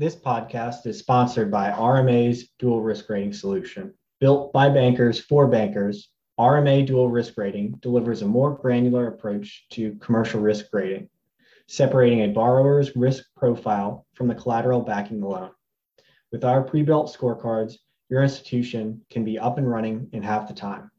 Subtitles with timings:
[0.00, 3.92] This podcast is sponsored by RMA's Dual Risk Rating Solution.
[4.20, 9.96] Built by bankers for bankers, RMA Dual Risk Rating delivers a more granular approach to
[9.96, 11.08] commercial risk rating,
[11.66, 15.50] separating a borrower's risk profile from the collateral backing the loan.
[16.30, 17.74] With our pre built scorecards,
[18.08, 20.92] your institution can be up and running in half the time.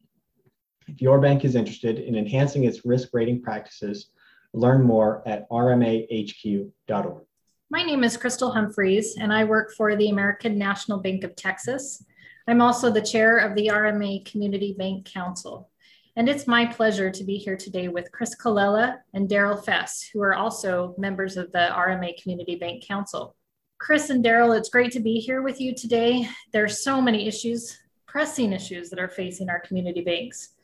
[0.89, 4.11] If your bank is interested in enhancing its risk rating practices,
[4.51, 7.23] learn more at rmahq.org.
[7.71, 12.03] My name is Crystal Humphreys, and I work for the American National Bank of Texas.
[12.47, 15.69] I'm also the chair of the RMA Community Bank Council.
[16.15, 20.19] And it's my pleasure to be here today with Chris Colella and Darryl Fess, who
[20.23, 23.35] are also members of the RMA Community Bank Council.
[23.77, 26.27] Chris and Darryl, it's great to be here with you today.
[26.51, 27.77] There are so many issues,
[28.07, 30.55] pressing issues that are facing our community banks.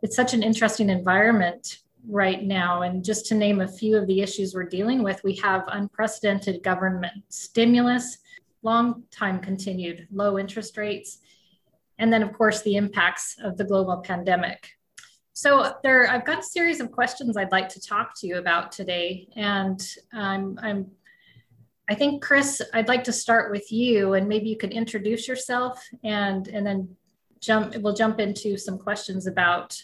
[0.00, 2.82] It's such an interesting environment right now.
[2.82, 6.62] And just to name a few of the issues we're dealing with, we have unprecedented
[6.62, 8.18] government stimulus,
[8.62, 11.18] long time continued low interest rates,
[11.98, 14.70] and then, of course, the impacts of the global pandemic.
[15.34, 18.72] So there, I've got a series of questions I'd like to talk to you about
[18.72, 19.80] today, and
[20.12, 20.90] I'm, I'm
[21.88, 25.84] I think Chris, I'd like to start with you, and maybe you could introduce yourself,
[26.04, 26.96] and and then
[27.40, 27.76] jump.
[27.76, 29.80] We'll jump into some questions about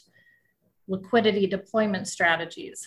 [0.89, 2.87] liquidity deployment strategies.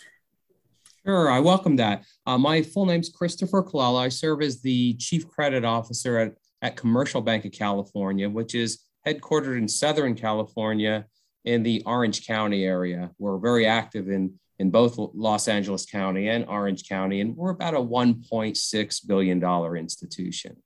[1.05, 2.03] Sure, I welcome that.
[2.27, 4.02] Uh, my full name's Christopher Colella.
[4.02, 8.79] I serve as the Chief Credit Officer at, at Commercial Bank of California, which is
[9.07, 11.05] headquartered in Southern California
[11.44, 13.09] in the Orange County area.
[13.17, 17.73] We're very active in, in both Los Angeles County and Orange County, and we're about
[17.73, 19.44] a $1.6 billion
[19.75, 20.57] institution.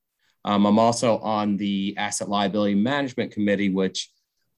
[0.44, 4.10] Um, I'm also on the Asset Liability Management Committee, which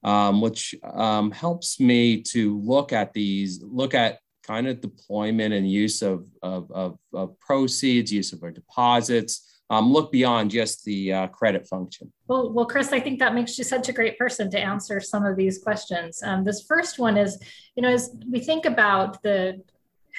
[0.04, 5.70] um, which um, helps me to look at these, look at kind of deployment and
[5.70, 11.12] use of, of, of, of proceeds, use of our deposits, um, look beyond just the
[11.12, 12.10] uh, credit function.
[12.26, 15.26] Well, well, Chris, I think that makes you such a great person to answer some
[15.26, 16.22] of these questions.
[16.22, 17.38] Um, this first one is,
[17.76, 19.62] you know, as we think about the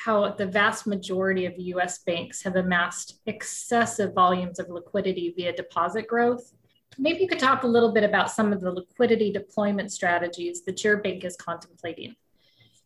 [0.06, 2.04] how the vast majority of U.S.
[2.04, 6.54] banks have amassed excessive volumes of liquidity via deposit growth
[6.98, 10.84] maybe you could talk a little bit about some of the liquidity deployment strategies that
[10.84, 12.16] your bank is contemplating.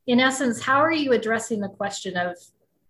[0.07, 2.37] In essence, how are you addressing the question of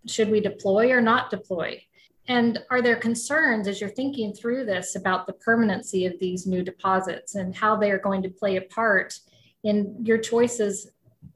[0.07, 1.81] should we deploy or not deploy?
[2.27, 6.63] And are there concerns as you're thinking through this about the permanency of these new
[6.63, 9.19] deposits and how they are going to play a part
[9.63, 10.91] in your choices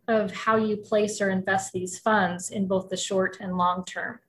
[0.07, 4.19] of how you place or invest these funds in both the short and long term?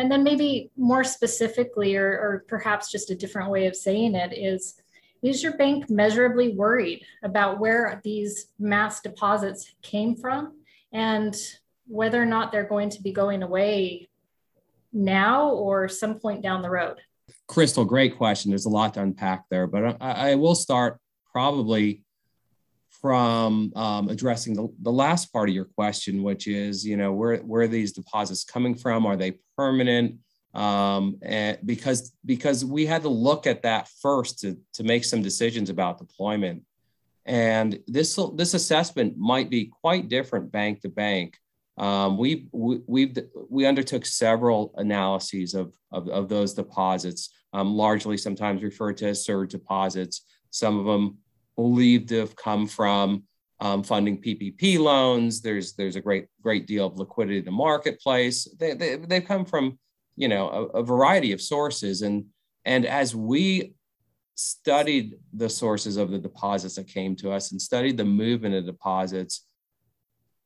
[0.00, 4.32] And then maybe more specifically, or, or perhaps just a different way of saying it
[4.32, 4.80] is,
[5.22, 10.54] is your bank measurably worried about where these mass deposits came from
[10.90, 11.36] and
[11.86, 14.08] whether or not they're going to be going away
[14.90, 16.96] now or some point down the road?
[17.46, 18.50] Crystal, great question.
[18.50, 20.98] There's a lot to unpack there, but I, I will start
[21.30, 22.04] probably
[23.00, 27.38] from um, addressing the, the last part of your question, which is, you know, where,
[27.38, 29.06] where are these deposits coming from?
[29.06, 30.18] Are they permanent?
[30.52, 35.22] Um, and because, because we had to look at that first to, to make some
[35.22, 36.64] decisions about deployment.
[37.24, 41.36] And this, this assessment might be quite different bank to bank.
[41.78, 43.16] Um, we, we, we've,
[43.48, 49.24] we undertook several analyses of, of, of those deposits, um, largely sometimes referred to as
[49.24, 50.26] surge deposits.
[50.50, 51.18] Some of them
[51.60, 53.24] believed to have come from
[53.60, 55.42] um, funding PPP loans.
[55.42, 58.48] There's there's a great great deal of liquidity in the marketplace.
[58.58, 59.78] They, they they've come from
[60.16, 62.24] you know a, a variety of sources, and
[62.64, 63.74] and as we
[64.34, 68.64] studied the sources of the deposits that came to us and studied the movement of
[68.64, 69.46] deposits,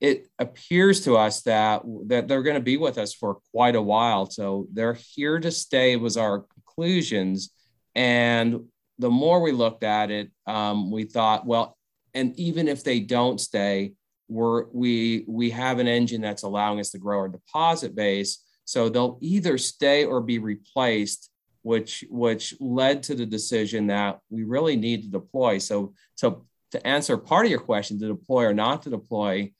[0.00, 3.82] it appears to us that that they're going to be with us for quite a
[3.82, 4.28] while.
[4.28, 7.50] So they're here to stay was our conclusions,
[7.94, 8.64] and
[8.98, 11.76] the more we looked at it, um, we thought, well,
[12.14, 13.92] and even if they don't stay,
[14.28, 18.42] we're, we we have an engine that's allowing us to grow our deposit base.
[18.64, 21.30] So they'll either stay or be replaced,
[21.62, 25.58] which which led to the decision that we really need to deploy.
[25.58, 29.52] So so to answer part of your question, to deploy or not to deploy,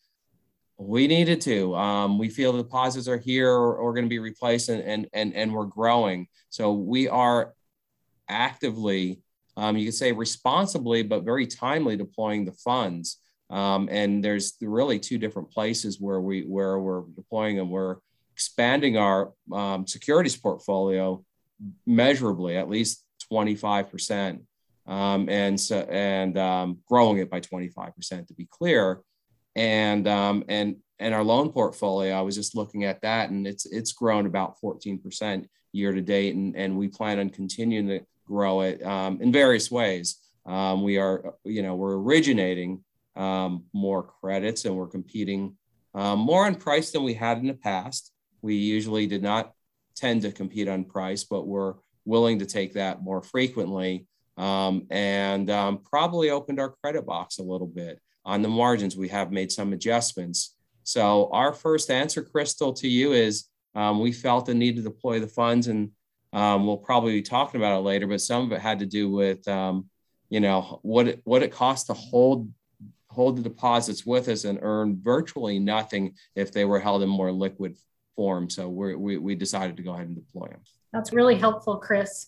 [0.78, 1.74] we needed to.
[1.74, 5.08] Um, we feel the deposits are here or, or going to be replaced, and, and
[5.12, 6.28] and and we're growing.
[6.50, 7.54] So we are
[8.28, 9.20] actively
[9.56, 13.18] um, you could say responsibly, but very timely deploying the funds.
[13.50, 17.70] Um, and there's really two different places where we where we're deploying them.
[17.70, 17.96] We're
[18.32, 21.24] expanding our um, securities portfolio
[21.86, 24.42] measurably, at least 25 percent,
[24.86, 29.02] um, and so and um, growing it by 25 percent to be clear.
[29.54, 33.66] And um, and and our loan portfolio, I was just looking at that, and it's
[33.66, 38.00] it's grown about 14 percent year to date, and, and we plan on continuing to
[38.26, 40.18] grow it um, in various ways.
[40.46, 42.84] Um, we are, you know, we're originating
[43.16, 45.56] um, more credits and we're competing
[45.94, 48.12] um, more on price than we had in the past.
[48.42, 49.52] We usually did not
[49.94, 51.74] tend to compete on price, but we're
[52.04, 54.06] willing to take that more frequently
[54.36, 58.00] um, and um, probably opened our credit box a little bit.
[58.26, 60.56] On the margins, we have made some adjustments.
[60.82, 65.28] So, our first answer, Crystal, to you is we felt the need to deploy the
[65.28, 65.90] funds, and
[66.34, 68.06] um, we'll probably be talking about it later.
[68.06, 69.88] But some of it had to do with, um,
[70.28, 72.50] you know, what it, what it costs to hold
[73.08, 77.30] hold the deposits with us and earn virtually nothing if they were held in more
[77.30, 77.76] liquid
[78.16, 78.50] form.
[78.50, 80.60] So we we decided to go ahead and deploy them.
[80.92, 82.26] That's really helpful, Chris.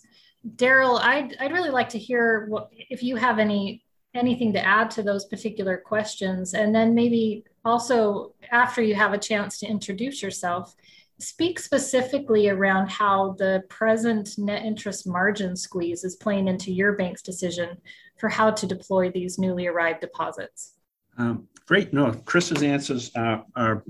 [0.55, 3.82] Darryl, I'd, I'd really like to hear what, if you have any
[4.14, 6.55] anything to add to those particular questions.
[6.55, 10.75] And then maybe also after you have a chance to introduce yourself,
[11.19, 17.23] speak specifically around how the present net interest margin squeeze is playing into your bank's
[17.23, 17.79] decision
[18.19, 20.75] for how to deploy these newly arrived deposits.
[21.19, 21.93] Um, great.
[21.93, 23.85] No, Chris's answers are, are,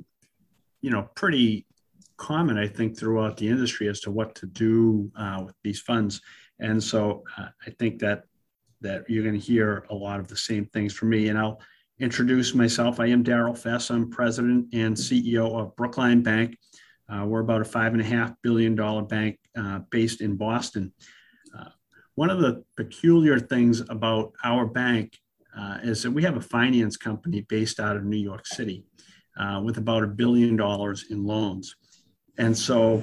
[0.81, 1.67] you know, pretty
[2.17, 6.21] common, I think, throughout the industry as to what to do uh, with these funds.
[6.61, 8.25] And so uh, I think that
[8.83, 11.29] that you're going to hear a lot of the same things from me.
[11.29, 11.61] And I'll
[11.99, 13.01] introduce myself.
[13.01, 13.91] I am Darryl Fess.
[13.91, 16.59] I'm president and CEO of Brookline Bank.
[17.09, 20.93] Uh, we're about a five and a half billion dollar bank uh, based in Boston.
[21.57, 21.71] Uh,
[22.15, 25.19] one of the peculiar things about our bank
[25.83, 28.85] is that we have a finance company based out of New York City
[29.63, 31.75] with about a billion dollars in loans.
[32.39, 33.03] And so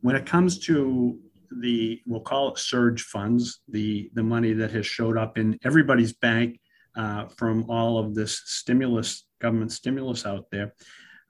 [0.00, 1.18] when it comes to
[1.60, 6.12] the, we'll call it surge funds, the, the money that has showed up in everybody's
[6.12, 6.60] bank
[6.96, 10.74] uh, from all of this stimulus, government stimulus out there,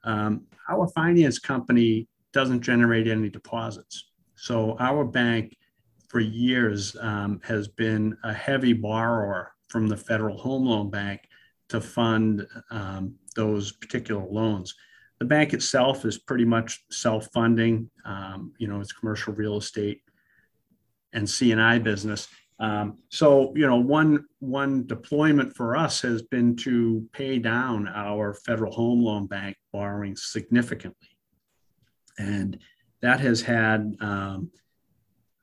[0.08, 4.10] um, our finance company doesn't generate any deposits.
[4.36, 5.56] So our bank
[6.08, 11.20] for years um, has been a heavy borrower from the Federal Home Loan Bank
[11.68, 14.74] to fund um, those particular loans.
[15.18, 17.90] The bank itself is pretty much self-funding.
[18.06, 20.00] Um, you know, it's commercial real estate
[21.12, 22.28] and C&I business.
[22.60, 28.34] Um, so, you know, one one deployment for us has been to pay down our
[28.34, 31.08] Federal Home Loan Bank borrowing significantly,
[32.18, 32.58] and
[33.00, 34.50] that has had um,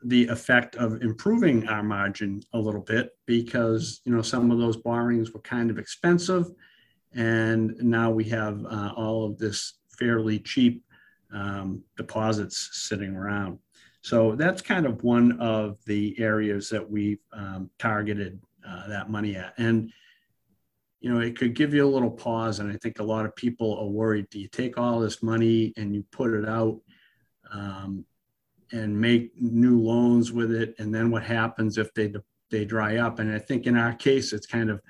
[0.03, 4.77] the effect of improving our margin a little bit because you know some of those
[4.77, 6.51] borrowings were kind of expensive.
[7.13, 10.83] And now we have uh, all of this fairly cheap
[11.33, 13.59] um, deposits sitting around.
[14.01, 19.35] So that's kind of one of the areas that we've um, targeted uh, that money
[19.35, 19.53] at.
[19.57, 19.91] And
[21.05, 23.35] you know it could give you a little pause and i think a lot of
[23.35, 26.79] people are worried do you take all this money and you put it out
[27.51, 28.03] um,
[28.71, 30.75] and make new loans with it?
[30.79, 32.13] And then what happens if they
[32.51, 33.19] they dry up?
[33.19, 34.81] And i think in our case it's kind of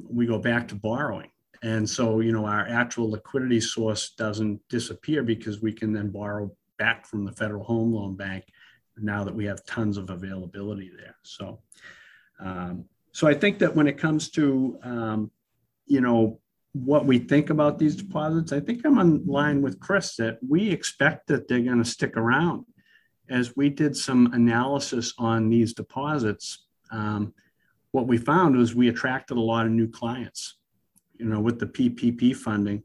[0.00, 1.30] we go back to borrowing.
[1.62, 6.50] And so you know our actual liquidity source doesn't disappear because we can then borrow
[6.78, 8.44] back from the federal home loan bank
[8.96, 11.16] now that we have tons of availability there.
[11.22, 11.60] So
[12.40, 12.84] um,
[13.14, 15.30] so i think that when it comes to um,
[15.86, 16.38] you know
[16.72, 20.70] what we think about these deposits i think i'm on line with chris that we
[20.70, 22.66] expect that they're going to stick around
[23.28, 27.32] as we did some analysis on these deposits, um,
[27.92, 30.56] what we found was we attracted a lot of new clients.
[31.18, 32.82] You know, with the PPP funding,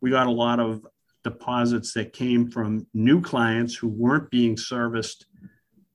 [0.00, 0.86] we got a lot of
[1.24, 5.26] deposits that came from new clients who weren't being serviced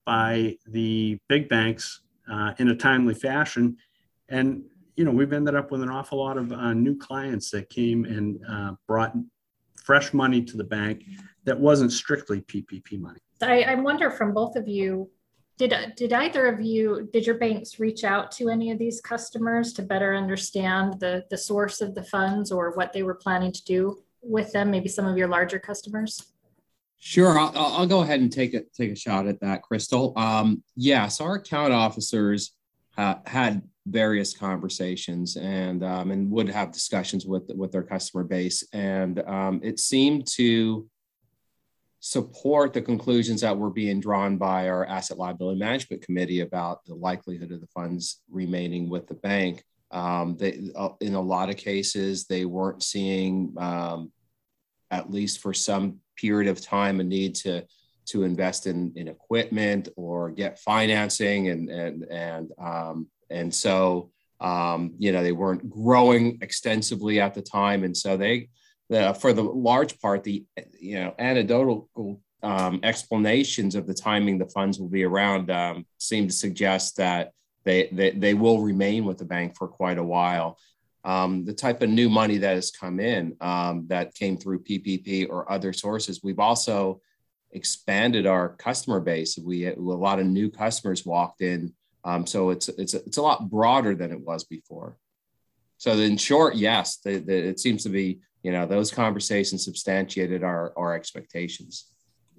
[0.05, 3.77] by the big banks uh, in a timely fashion.
[4.29, 4.63] And,
[4.95, 8.05] you know, we've ended up with an awful lot of uh, new clients that came
[8.05, 9.13] and uh, brought
[9.83, 11.03] fresh money to the bank
[11.45, 13.19] that wasn't strictly PPP money.
[13.41, 15.09] I, I wonder from both of you,
[15.57, 19.73] did, did either of you, did your banks reach out to any of these customers
[19.73, 23.63] to better understand the, the source of the funds or what they were planning to
[23.63, 26.33] do with them, maybe some of your larger customers?
[26.99, 30.13] Sure, I'll, I'll go ahead and take a take a shot at that, Crystal.
[30.17, 32.53] Um, yes, our account officers
[32.97, 38.67] uh, had various conversations and um, and would have discussions with with their customer base,
[38.73, 40.89] and um, it seemed to
[42.01, 46.95] support the conclusions that were being drawn by our asset liability management committee about the
[46.95, 49.63] likelihood of the funds remaining with the bank.
[49.91, 54.11] Um, they, uh, in a lot of cases, they weren't seeing, um,
[54.91, 57.65] at least for some period of time, a need to
[58.07, 64.93] to invest in, in equipment or get financing, and and and um, and so um,
[64.97, 68.49] you know they weren't growing extensively at the time, and so they
[68.89, 70.45] the, for the large part, the
[70.79, 71.89] you know anecdotal
[72.41, 77.31] um, explanations of the timing the funds will be around um, seem to suggest that
[77.65, 80.57] they, they, they will remain with the bank for quite a while.
[81.05, 85.29] Um, the type of new money that has come in um, that came through PPP
[85.29, 87.01] or other sources, we've also
[87.51, 89.37] expanded our customer base.
[89.37, 93.49] We a lot of new customers walked in, um, so it's it's it's a lot
[93.49, 94.97] broader than it was before.
[95.77, 100.43] So in short, yes, the, the, it seems to be you know those conversations substantiated
[100.43, 101.85] our our expectations.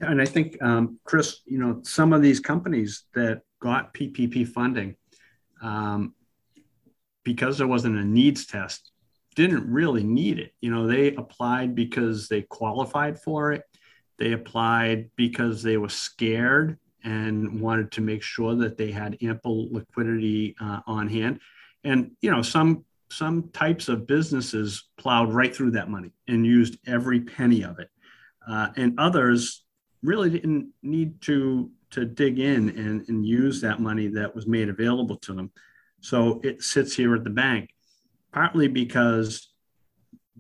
[0.00, 4.48] Yeah, and I think um, Chris, you know, some of these companies that got PPP
[4.48, 4.96] funding,
[5.62, 6.14] um,
[7.24, 8.92] because there wasn't a needs test,
[9.34, 10.52] didn't really need it.
[10.60, 13.62] You know, they applied because they qualified for it.
[14.18, 19.72] They applied because they were scared and wanted to make sure that they had ample
[19.72, 21.40] liquidity uh, on hand.
[21.84, 26.78] And you know, some some types of businesses plowed right through that money and used
[26.86, 27.88] every penny of it,
[28.48, 29.64] uh, and others
[30.02, 34.68] really didn't need to to dig in and, and use that money that was made
[34.68, 35.50] available to them.
[36.00, 37.70] So it sits here at the bank,
[38.32, 39.48] partly because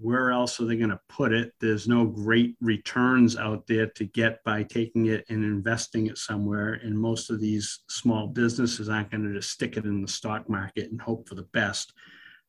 [0.00, 1.52] where else are they going to put it?
[1.60, 6.80] There's no great returns out there to get by taking it and investing it somewhere.
[6.82, 10.48] And most of these small businesses aren't going to just stick it in the stock
[10.48, 11.92] market and hope for the best.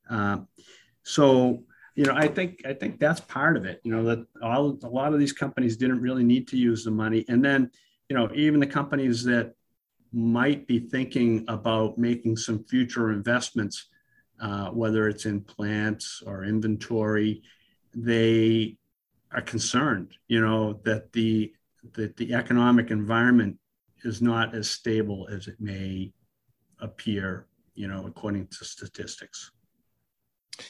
[0.09, 0.37] Uh,
[1.03, 1.63] so,
[1.95, 3.81] you know, I think I think that's part of it.
[3.83, 6.91] You know, that all a lot of these companies didn't really need to use the
[6.91, 7.69] money, and then,
[8.07, 9.53] you know, even the companies that
[10.13, 13.87] might be thinking about making some future investments,
[14.41, 17.41] uh, whether it's in plants or inventory,
[17.93, 18.77] they
[19.31, 21.53] are concerned, you know, that the
[21.93, 23.57] that the economic environment
[24.03, 26.13] is not as stable as it may
[26.79, 29.51] appear, you know, according to statistics.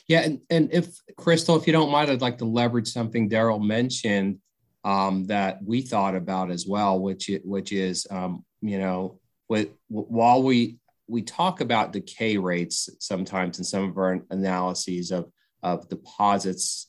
[0.08, 3.62] Yeah, and, and if Crystal, if you don't mind, I'd like to leverage something Darryl
[3.62, 4.40] mentioned
[4.84, 9.20] um, that we thought about as well, which which is um, you know
[9.51, 10.77] with, while we
[11.08, 15.29] we talk about decay rates sometimes in some of our analyses of
[15.62, 16.88] of deposits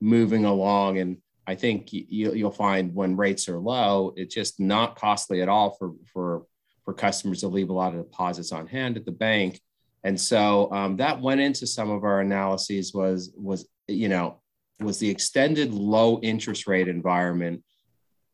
[0.00, 4.96] moving along and I think you, you'll find when rates are low, it's just not
[4.96, 6.46] costly at all for, for,
[6.84, 9.60] for customers to leave a lot of deposits on hand at the bank.
[10.04, 14.40] And so um, that went into some of our analyses was, was, you know,
[14.80, 17.64] was the extended low interest rate environment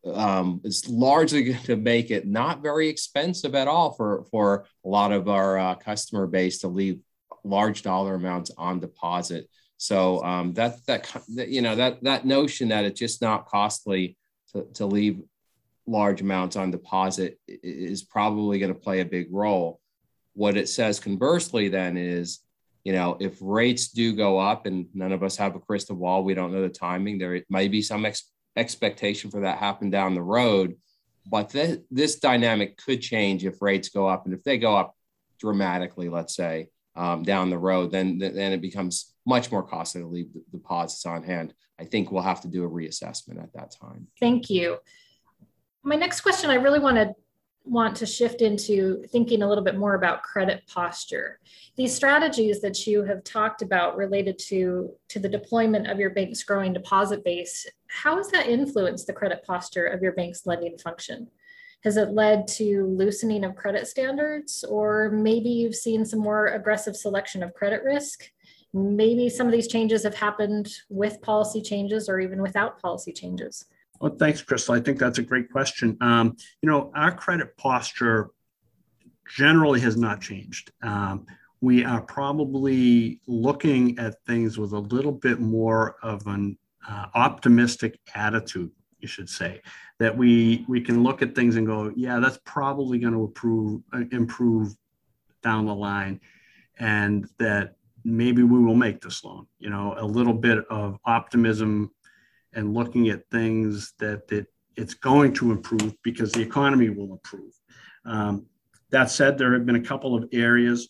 [0.05, 4.87] um, is largely going to make it not very expensive at all for, for a
[4.87, 6.99] lot of our uh, customer base to leave
[7.43, 9.49] large dollar amounts on deposit.
[9.77, 14.17] So um, that, that, you know, that, that notion that it's just not costly
[14.53, 15.21] to, to leave
[15.85, 19.79] large amounts on deposit is probably going to play a big role.
[20.33, 22.39] What it says conversely then is,
[22.83, 26.23] you know, if rates do go up and none of us have a crystal ball,
[26.23, 30.15] we don't know the timing, there may be some ex- expectation for that happen down
[30.15, 30.75] the road.
[31.25, 34.25] But th- this dynamic could change if rates go up.
[34.25, 34.95] And if they go up
[35.39, 40.07] dramatically, let's say, um, down the road, then, then it becomes much more costly to
[40.07, 41.53] leave the deposits on hand.
[41.79, 44.07] I think we'll have to do a reassessment at that time.
[44.19, 44.79] Thank you.
[45.83, 47.13] My next question, I really want to
[47.65, 51.39] want to shift into thinking a little bit more about credit posture.
[51.75, 56.43] These strategies that you have talked about related to, to the deployment of your bank's
[56.43, 61.27] growing deposit base, how has that influenced the credit posture of your bank's lending function?
[61.83, 66.95] Has it led to loosening of credit standards, or maybe you've seen some more aggressive
[66.95, 68.29] selection of credit risk?
[68.73, 73.65] Maybe some of these changes have happened with policy changes or even without policy changes.
[73.99, 74.75] Well, thanks, Crystal.
[74.75, 75.97] I think that's a great question.
[75.99, 78.29] Um, you know, our credit posture
[79.35, 80.71] generally has not changed.
[80.81, 81.25] Um,
[81.61, 87.99] we are probably looking at things with a little bit more of an uh, optimistic
[88.15, 89.61] attitude, you should say,
[89.99, 93.81] that we we can look at things and go, yeah, that's probably going to improve
[93.93, 94.73] uh, improve
[95.43, 96.21] down the line,
[96.79, 97.75] and that
[98.05, 99.45] maybe we will make this loan.
[99.59, 101.91] You know, a little bit of optimism
[102.53, 107.53] and looking at things that it, it's going to improve because the economy will improve.
[108.05, 108.45] Um,
[108.91, 110.89] that said, there have been a couple of areas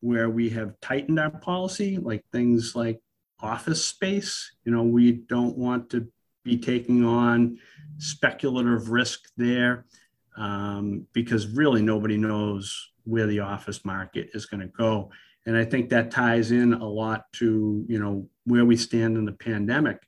[0.00, 3.00] where we have tightened our policy, like things like
[3.40, 4.52] office space.
[4.64, 6.08] You know, we don't want to
[6.44, 7.58] be taking on
[7.98, 9.86] speculative risk there
[10.36, 15.10] um, because really nobody knows where the office market is going to go.
[15.46, 19.24] And I think that ties in a lot to, you know, where we stand in
[19.24, 19.98] the pandemic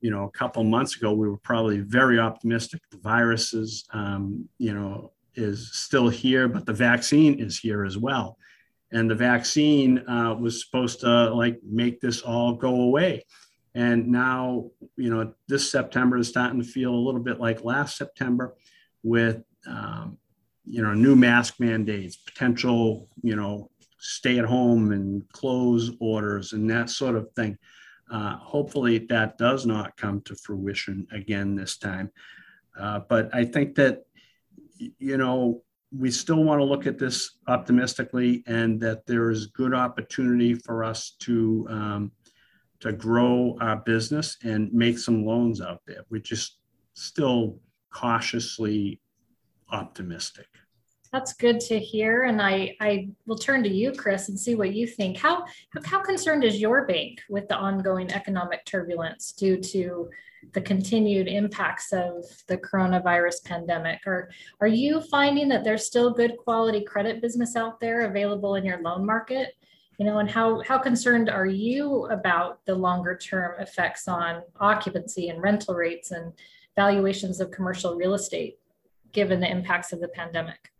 [0.00, 2.80] you know, a couple months ago, we were probably very optimistic.
[2.90, 7.98] The virus is, um, you know, is still here, but the vaccine is here as
[7.98, 8.38] well.
[8.92, 13.24] And the vaccine uh, was supposed to like make this all go away.
[13.74, 17.98] And now, you know, this September is starting to feel a little bit like last
[17.98, 18.54] September
[19.02, 20.16] with, um,
[20.64, 26.70] you know, new mask mandates, potential, you know, stay at home and close orders and
[26.70, 27.58] that sort of thing.
[28.10, 32.10] Uh, hopefully that does not come to fruition again this time.
[32.78, 34.04] Uh, but I think that,
[34.78, 35.62] you know,
[35.96, 40.84] we still want to look at this optimistically and that there is good opportunity for
[40.84, 42.12] us to um,
[42.80, 46.04] to grow our business and make some loans out there.
[46.10, 46.58] We're just
[46.92, 47.58] still
[47.90, 49.00] cautiously
[49.70, 50.46] optimistic.
[51.16, 52.24] That's good to hear.
[52.24, 55.16] And I, I will turn to you, Chris, and see what you think.
[55.16, 55.46] How,
[55.86, 60.10] how concerned is your bank with the ongoing economic turbulence due to
[60.52, 64.00] the continued impacts of the coronavirus pandemic?
[64.04, 64.28] Or
[64.60, 68.82] are you finding that there's still good quality credit business out there available in your
[68.82, 69.54] loan market?
[69.98, 75.30] you know and how how concerned are you about the longer term effects on occupancy
[75.30, 76.34] and rental rates and
[76.74, 78.58] valuations of commercial real estate
[79.12, 80.70] given the impacts of the pandemic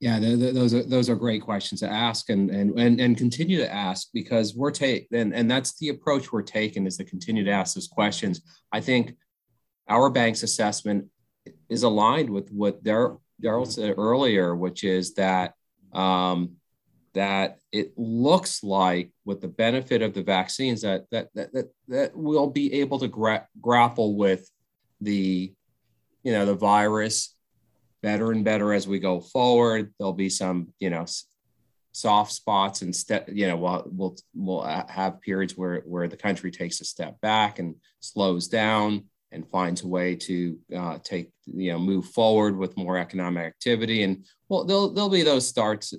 [0.00, 3.72] yeah those are those are great questions to ask and and and, and continue to
[3.72, 7.50] ask because we're taking and, and that's the approach we're taking is to continue to
[7.50, 8.42] ask those questions.
[8.72, 9.16] I think
[9.88, 11.06] our bank's assessment
[11.68, 15.54] is aligned with what Darryl said earlier, which is that
[15.92, 16.56] um,
[17.14, 22.16] that it looks like with the benefit of the vaccines that that that that, that
[22.16, 24.48] we'll be able to gra- grapple with
[25.00, 25.52] the
[26.22, 27.35] you know the virus
[28.06, 29.92] better and better as we go forward.
[29.98, 31.06] There'll be some you know
[31.90, 36.52] soft spots and step you know we'll, we'll we'll have periods where where the country
[36.52, 41.72] takes a step back and slows down and finds a way to uh, take you
[41.72, 44.04] know move forward with more economic activity.
[44.04, 45.92] And well there'll, there'll be those starts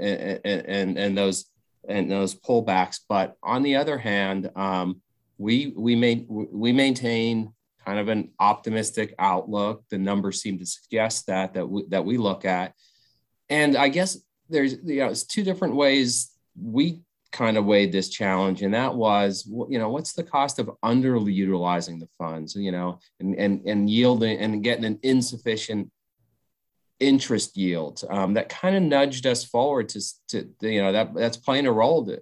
[0.00, 1.46] and, and and those
[1.88, 3.00] and those pullbacks.
[3.08, 5.02] But on the other hand um,
[5.38, 7.52] we we may we maintain
[7.88, 9.82] kind of an optimistic outlook.
[9.88, 12.74] The numbers seem to suggest that that we, that we look at.
[13.48, 14.18] And i guess
[14.50, 16.30] there's you know it's two different ways
[16.60, 17.00] we
[17.32, 18.60] kind of weighed this challenge.
[18.62, 23.34] And that was you know what's the cost of underutilizing the funds you know and
[23.36, 25.90] and, and yielding and getting an insufficient
[27.00, 31.38] interest yield um, that kind of nudged us forward to, to you know that that's
[31.38, 32.14] playing a role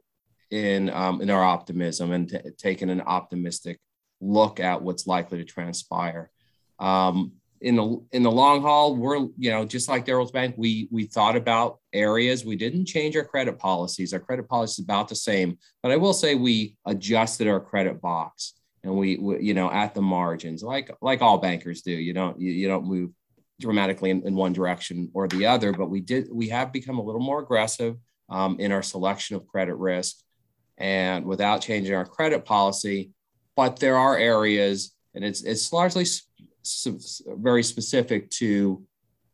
[0.52, 3.81] in um, in our optimism and t- taking an optimistic
[4.20, 6.31] look at what's likely to transpire
[6.79, 10.88] um, in the in the long haul, we're you know just like Darryl's Bank, we
[10.90, 12.44] we thought about areas.
[12.44, 14.12] We didn't change our credit policies.
[14.12, 18.00] Our credit policy is about the same, but I will say we adjusted our credit
[18.00, 21.92] box and we, we you know at the margins, like like all bankers do.
[21.92, 23.11] You don't you, you don't move
[23.59, 27.02] dramatically in, in, one direction or the other, but we did we have become a
[27.02, 27.96] little more aggressive
[28.29, 30.16] um, in our selection of credit risk,
[30.76, 33.12] and without changing our credit policy.
[33.57, 36.05] But there are areas, and it's it's largely
[37.27, 38.85] very specific to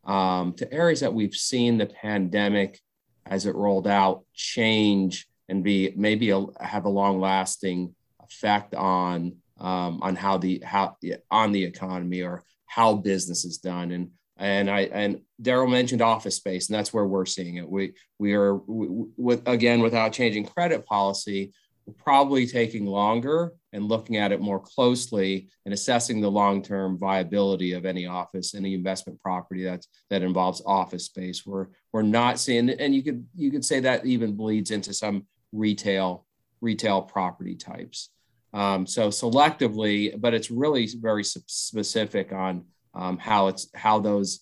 [0.05, 2.79] um, to areas that we've seen the pandemic
[3.25, 9.35] as it rolled out change and be maybe a, have a long lasting effect on
[9.59, 10.95] um, on how the how
[11.29, 13.91] on the economy or how business is done.
[13.91, 17.69] And and I and Darryl mentioned office space and that's where we're seeing it.
[17.69, 21.53] We we are we, with again without changing credit policy
[21.97, 27.85] probably taking longer and looking at it more closely and assessing the long-term viability of
[27.85, 31.45] any office, any investment property that's that involves office space.
[31.45, 35.25] We're we're not seeing, and you could you could say that even bleeds into some
[35.51, 36.25] retail
[36.61, 38.09] retail property types.
[38.53, 44.41] Um, so selectively, but it's really very specific on um, how it's how those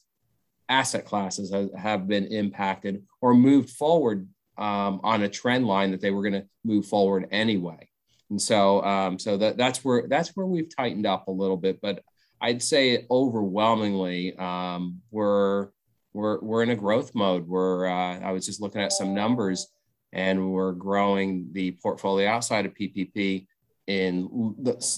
[0.67, 4.27] asset classes have, have been impacted or moved forward
[4.61, 7.89] um, on a trend line that they were going to move forward anyway.
[8.29, 11.81] And so, um, so that, that's where that's where we've tightened up a little bit.
[11.81, 12.03] But
[12.39, 15.69] I'd say overwhelmingly, um, we're
[16.13, 17.47] we're we're in a growth mode.
[17.47, 19.67] We're uh, I was just looking at some numbers,
[20.13, 23.47] and we're growing the portfolio outside of PPP
[23.87, 24.29] in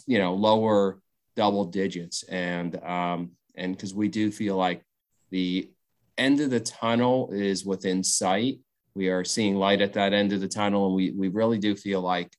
[0.05, 0.99] you know lower
[1.35, 4.83] double digits, and um, and because we do feel like
[5.31, 5.71] the
[6.17, 8.59] end of the tunnel is within sight
[8.95, 11.75] we are seeing light at that end of the tunnel and we, we really do
[11.75, 12.35] feel like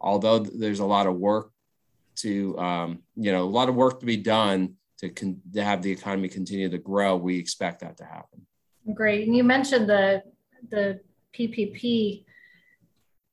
[0.00, 1.50] although there's a lot of work
[2.16, 5.82] to um, you know a lot of work to be done to, con- to have
[5.82, 8.46] the economy continue to grow we expect that to happen.
[8.94, 9.26] Great.
[9.26, 10.22] And you mentioned the
[10.70, 11.00] the
[11.36, 12.24] ppp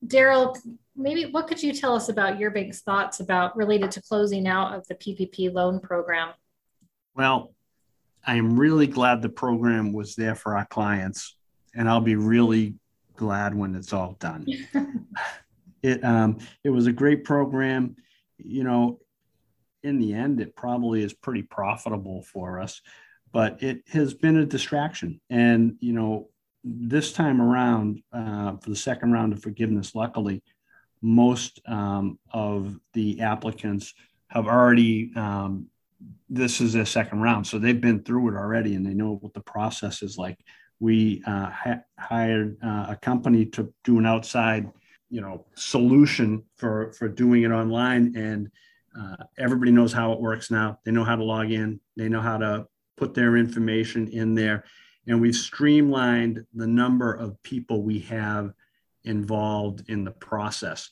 [0.06, 0.56] darryl
[0.96, 4.76] maybe what could you tell us about your bank's thoughts about related to closing out
[4.76, 6.34] of the ppp loan program?
[7.16, 7.54] Well
[8.28, 11.36] i am really glad the program was there for our clients
[11.76, 12.76] and I'll be really
[13.16, 14.46] glad when it's all done.
[15.84, 17.96] it um, it was a great program.
[18.38, 19.00] you know,
[19.86, 22.82] in the end, it probably is pretty profitable for us,
[23.32, 25.22] but it has been a distraction.
[25.30, 26.30] And, you know,
[26.64, 30.42] this time around, uh, for the second round of forgiveness, luckily,
[31.02, 33.94] most um, of the applicants
[34.30, 35.68] have already, um,
[36.30, 37.46] this is their second round.
[37.46, 40.40] So they've been through it already and they know what the process is like.
[40.80, 44.70] We uh, ha- hired uh, a company to do an outside,
[45.10, 48.16] you know, solution for, for doing it online.
[48.16, 48.50] And
[48.98, 50.80] uh, everybody knows how it works now.
[50.86, 54.66] They know how to log in, they know how to put their information in there.
[55.08, 58.54] And we've streamlined the number of people we have
[59.04, 60.90] involved in the process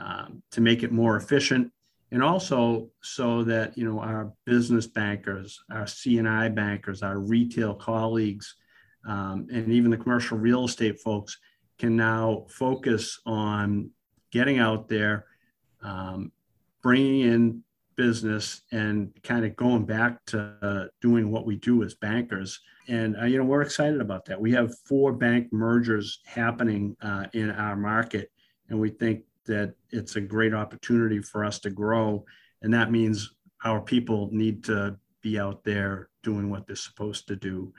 [0.00, 1.72] um, to make it more efficient
[2.10, 8.56] and also so that you know our business bankers our C&I bankers our retail colleagues
[9.06, 11.38] um, and even the commercial real estate folks
[11.78, 13.90] can now focus on
[14.30, 15.26] getting out there
[15.82, 16.32] um,
[16.82, 17.62] bringing in
[17.96, 22.60] business and kind of going back to uh, doing what we do as bankers.
[22.86, 24.40] And uh, you know we're excited about that.
[24.40, 28.30] We have four bank mergers happening uh, in our market,
[28.68, 32.24] and we think that it's a great opportunity for us to grow.
[32.62, 33.32] And that means
[33.64, 37.72] our people need to be out there doing what they're supposed to do.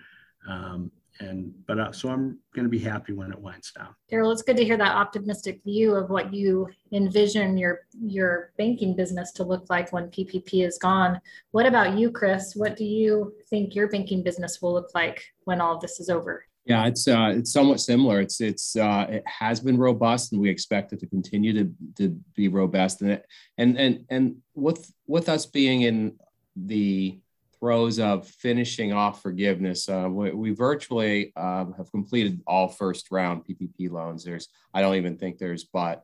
[0.47, 3.95] Um, and but uh, so i'm going to be happy when it winds down.
[4.11, 8.95] Darryl it's good to hear that optimistic view of what you envision your your banking
[8.95, 11.19] business to look like when ppp is gone.
[11.51, 12.55] What about you chris?
[12.55, 16.09] What do you think your banking business will look like when all of this is
[16.09, 16.45] over?
[16.65, 18.21] Yeah it's uh, it's somewhat similar.
[18.21, 22.09] It's it's uh, it has been robust and we expect it to continue to to
[22.35, 23.01] be robust.
[23.01, 23.25] And it,
[23.57, 26.19] and and and with with us being in
[26.55, 27.19] the
[27.59, 29.89] throes of finishing off forgiveness.
[29.89, 34.23] Uh, we, we, virtually um, have completed all first round PPP loans.
[34.23, 36.03] There's, I don't even think there's but,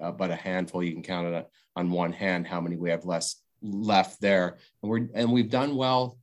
[0.00, 0.82] uh, but a handful.
[0.82, 4.90] You can count it on one hand how many we have less left there, and
[4.90, 6.18] we're and we've done well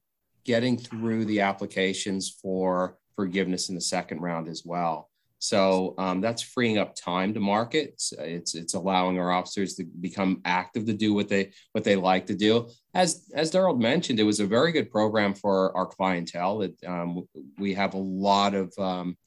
[0.45, 5.09] getting through the applications for forgiveness in the second round as well.
[5.47, 7.91] So um, that's freeing up time to market.
[7.93, 11.95] It's, it's, it's allowing our officers to become active to do what they what they
[11.95, 12.69] like to do.
[12.95, 16.59] As as Darryl mentioned, it was a very good program for our clientele.
[16.59, 17.27] That um,
[17.59, 19.17] we have a lot of um,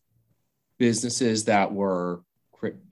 [0.79, 2.23] businesses that were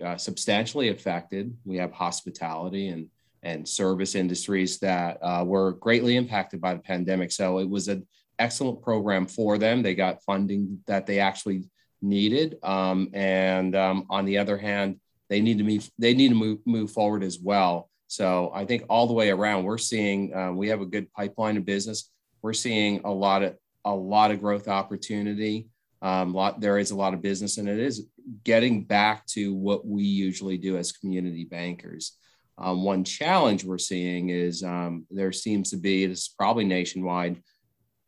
[0.05, 1.57] uh, substantially affected.
[1.65, 3.09] We have hospitality and
[3.43, 7.33] and service industries that uh, were greatly impacted by the pandemic.
[7.33, 8.07] So it was an
[8.39, 9.83] excellent program for them.
[9.83, 11.65] They got funding that they actually
[12.03, 12.59] needed.
[12.63, 16.59] Um, and um, on the other hand, they need to move, they need to move,
[16.65, 17.91] move forward as well.
[18.07, 21.57] So I think all the way around, we're seeing uh, we have a good pipeline
[21.57, 22.11] of business.
[22.43, 25.69] We're seeing a lot of a lot of growth opportunity.
[26.03, 28.07] Um, lot there is a lot of business, and it is
[28.45, 32.17] getting back to what we usually do as community bankers.
[32.59, 37.43] Um, one challenge we're seeing is um, there seems to be this is probably nationwide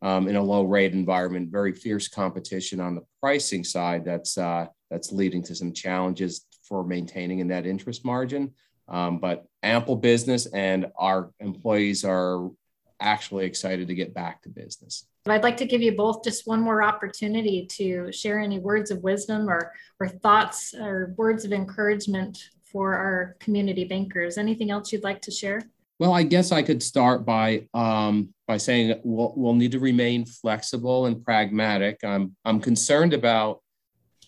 [0.01, 4.05] um, in a low rate environment, very fierce competition on the pricing side.
[4.05, 8.53] That's uh, that's leading to some challenges for maintaining a net interest margin.
[8.87, 12.49] Um, but ample business, and our employees are
[12.99, 15.05] actually excited to get back to business.
[15.27, 19.03] I'd like to give you both just one more opportunity to share any words of
[19.03, 24.37] wisdom or, or thoughts or words of encouragement for our community bankers.
[24.37, 25.61] Anything else you'd like to share?
[25.99, 30.25] Well, I guess I could start by um, by saying we'll, we'll need to remain
[30.25, 31.99] flexible and pragmatic.
[32.05, 33.61] I'm I'm concerned about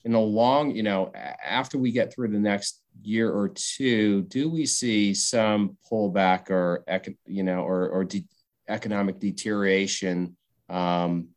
[0.04, 4.50] in the long, you know, after we get through the next year or two, do
[4.50, 6.84] we see some pullback or
[7.26, 8.28] you know or or de-
[8.68, 10.36] economic deterioration
[10.68, 11.30] um,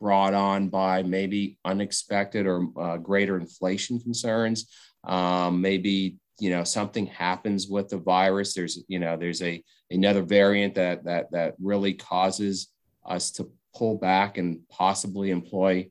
[0.00, 4.70] brought on by maybe unexpected or uh, greater inflation concerns?
[5.02, 10.22] Um, maybe you know something happens with the virus there's you know there's a another
[10.22, 12.68] variant that that that really causes
[13.04, 15.88] us to pull back and possibly employ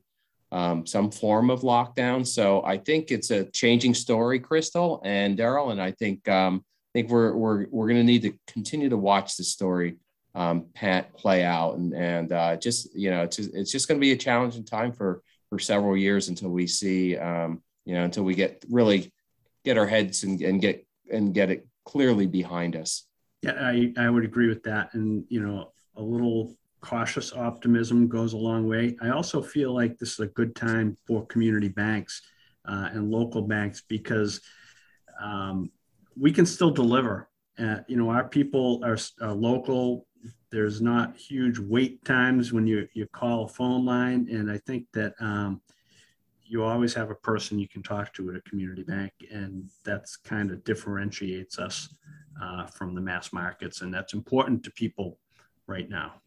[0.52, 2.26] um, some form of lockdown.
[2.26, 6.98] So i think it's a changing story crystal and darryl and i think um, i
[6.98, 9.96] think we're we're, we're going to need to continue to watch the story
[10.36, 10.66] um,
[11.16, 11.76] play out.
[11.76, 14.64] And and uh, just you know it's, just, it's just going to be a challenging
[14.64, 19.12] time for for several years until we see um, you know until we get really
[19.66, 23.04] get our heads and, and get and get it clearly behind us.
[23.42, 24.94] Yeah, I, I would agree with that.
[24.94, 28.96] And you know, a little cautious optimism goes a long way.
[29.02, 32.22] I also feel like this is a good time for community banks
[32.64, 34.40] uh, and local banks because
[35.20, 35.70] um,
[36.16, 37.28] we can still deliver.
[37.58, 38.98] Uh, you know, our people are,
[39.34, 40.06] local.
[40.52, 44.28] There's not huge wait times when you, you call a phone line.
[44.30, 45.60] And I think that um,
[46.48, 50.16] you always have a person you can talk to at a community bank, and that's
[50.16, 51.88] kind of differentiates us
[52.42, 55.18] uh, from the mass markets, and that's important to people
[55.66, 56.20] right now.